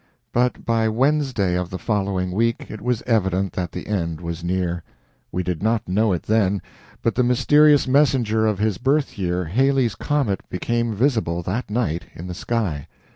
But 0.33 0.65
by 0.65 0.87
Wednesday 0.89 1.55
of 1.55 1.69
the 1.69 1.77
following 1.77 2.31
week 2.31 2.71
it 2.71 2.81
was 2.81 3.03
evident 3.05 3.53
that 3.53 3.71
the 3.71 3.85
end 3.85 4.19
was 4.19 4.43
near. 4.43 4.81
We 5.31 5.43
did 5.43 5.61
not 5.61 5.87
know 5.87 6.11
it 6.11 6.23
then, 6.23 6.59
but 7.03 7.13
the 7.13 7.21
mysterious 7.23 7.87
messenger 7.87 8.47
of 8.47 8.57
his 8.57 8.79
birth 8.79 9.19
year, 9.19 9.45
Halley's 9.45 9.93
comet, 9.93 10.41
became 10.49 10.95
visible 10.95 11.43
that 11.43 11.69
night 11.69 12.05
in 12.15 12.25
the 12.25 12.33
sky. 12.33 12.87